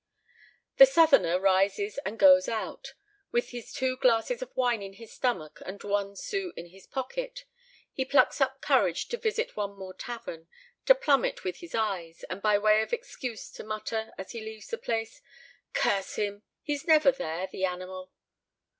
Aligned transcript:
The 0.77 0.87
Southerner 0.87 1.39
rises 1.39 1.99
and 2.07 2.17
goes 2.17 2.49
out, 2.49 2.95
with 3.31 3.49
his 3.49 3.71
two 3.71 3.97
glasses 3.97 4.41
of 4.41 4.49
wine 4.57 4.81
in 4.81 4.93
his 4.93 5.13
stomach 5.13 5.61
and 5.63 5.83
one 5.83 6.15
sou 6.15 6.53
in 6.57 6.69
his 6.69 6.87
pocket. 6.87 7.45
He 7.93 8.03
plucks 8.03 8.41
up 8.41 8.61
courage 8.61 9.09
to 9.09 9.17
visit 9.17 9.55
one 9.55 9.77
more 9.77 9.93
tavern, 9.93 10.47
to 10.87 10.95
plumb 10.95 11.23
it 11.23 11.43
with 11.43 11.57
his 11.57 11.75
eyes, 11.75 12.23
and 12.31 12.41
by 12.41 12.57
way 12.57 12.81
of 12.81 12.93
excuse 12.93 13.51
to 13.51 13.63
mutter, 13.63 14.11
as 14.17 14.31
he 14.31 14.43
leaves 14.43 14.69
the 14.69 14.79
place, 14.79 15.21
"Curse 15.73 16.15
him! 16.15 16.41
He's 16.63 16.87
never 16.87 17.11
there, 17.11 17.45
the 17.45 17.65
animal!" 17.65 18.11